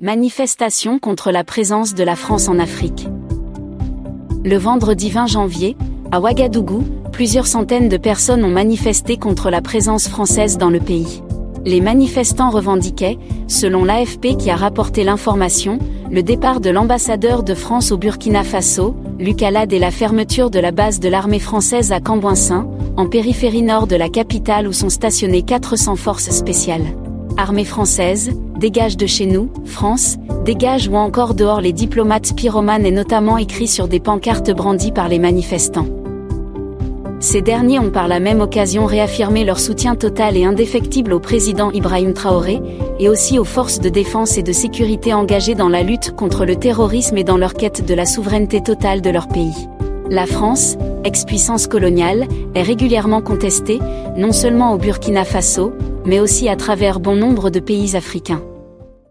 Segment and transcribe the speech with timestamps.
[0.00, 3.08] Manifestation contre la présence de la France en Afrique.
[4.44, 5.76] Le vendredi 20 janvier,
[6.12, 11.20] à Ouagadougou, plusieurs centaines de personnes ont manifesté contre la présence française dans le pays.
[11.64, 15.80] Les manifestants revendiquaient, selon l'AFP qui a rapporté l'information,
[16.12, 20.60] le départ de l'ambassadeur de France au Burkina Faso, Luc Alad et la fermeture de
[20.60, 24.90] la base de l'armée française à Cambouinsin, en périphérie nord de la capitale où sont
[24.90, 26.86] stationnées 400 forces spéciales.
[27.36, 32.90] Armée française, dégage de chez nous, France, dégage ou encore dehors les diplomates pyromanes et
[32.90, 35.86] notamment écrit sur des pancartes brandies par les manifestants.
[37.20, 41.72] Ces derniers ont par la même occasion réaffirmé leur soutien total et indéfectible au président
[41.72, 42.60] Ibrahim Traoré,
[43.00, 46.54] et aussi aux forces de défense et de sécurité engagées dans la lutte contre le
[46.54, 49.68] terrorisme et dans leur quête de la souveraineté totale de leur pays.
[50.10, 53.80] La France, ex-puissance coloniale, est régulièrement contestée,
[54.16, 55.72] non seulement au Burkina Faso,
[56.08, 58.42] mais aussi à travers bon nombre de pays africains.